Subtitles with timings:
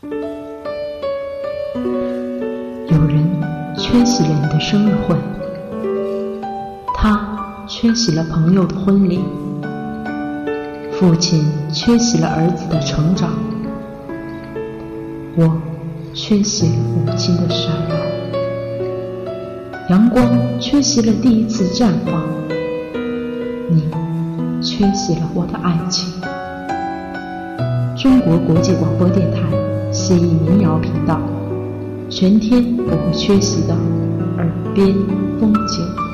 [0.00, 0.10] 有
[3.08, 3.26] 人
[3.76, 5.16] 缺席了你的生日会，
[6.94, 9.18] 他缺席了朋友的婚礼，
[10.92, 13.30] 父亲缺席了儿子的成长，
[15.34, 15.60] 我
[16.14, 17.66] 缺席了母亲的赡
[19.88, 20.24] 养，阳光
[20.60, 22.22] 缺席了第一次绽放，
[23.68, 23.90] 你
[24.62, 26.08] 缺席了我的爱情。
[27.96, 29.40] 中国国际广播电台
[30.08, 31.20] 记忆民谣频道。
[32.08, 33.74] 全天不会缺席的
[34.38, 34.86] 耳边
[35.38, 36.07] 风景。